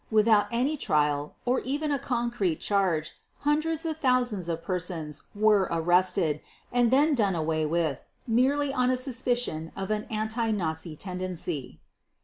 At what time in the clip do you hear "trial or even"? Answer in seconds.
0.77-1.91